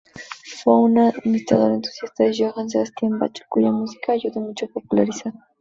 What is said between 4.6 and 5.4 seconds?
a popularizar.